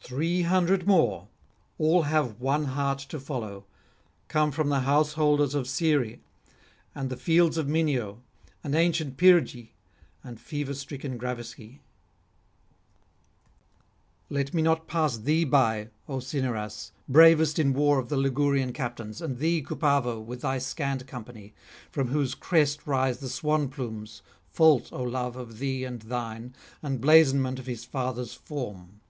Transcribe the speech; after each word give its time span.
Three 0.00 0.40
hundred 0.40 0.86
more 0.86 1.28
all 1.76 2.04
have 2.04 2.40
one 2.40 2.64
heart 2.64 2.98
to 3.10 3.20
follow 3.20 3.66
come 4.28 4.50
from 4.52 4.70
the 4.70 4.80
householders 4.80 5.54
of 5.54 5.66
Caere 5.68 6.20
and 6.94 7.10
the 7.10 7.16
fields 7.18 7.58
of 7.58 7.66
Minio, 7.68 8.20
and 8.64 8.74
ancient 8.74 9.18
Pyrgi, 9.18 9.72
and 10.24 10.40
fever 10.40 10.72
stricken 10.72 11.18
Graviscae. 11.18 11.80
Let 14.30 14.54
me 14.54 14.62
not 14.62 14.86
pass 14.88 15.18
thee 15.18 15.44
by, 15.44 15.90
O 16.08 16.20
Cinyras, 16.20 16.90
bravest 17.06 17.58
in 17.58 17.74
war 17.74 17.98
of 17.98 18.10
Ligurian 18.10 18.72
captains, 18.72 19.20
and 19.20 19.36
thee, 19.36 19.60
Cupavo, 19.60 20.18
with 20.22 20.40
thy 20.40 20.56
scant 20.56 21.06
company, 21.06 21.52
from 21.92 22.08
whose 22.08 22.34
crest 22.34 22.86
rise 22.86 23.18
the 23.18 23.28
swan 23.28 23.68
plumes, 23.68 24.22
fault, 24.48 24.90
O 24.90 25.02
Love, 25.02 25.36
of 25.36 25.58
thee 25.58 25.84
and 25.84 26.00
thine, 26.00 26.54
and 26.82 26.98
blazonment 26.98 27.58
of 27.58 27.66
his 27.66 27.84
father's 27.84 28.32
form. 28.32 29.00